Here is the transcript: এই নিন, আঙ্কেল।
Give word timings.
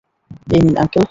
এই 0.47 0.59
নিন, 0.63 0.75
আঙ্কেল। 0.77 0.99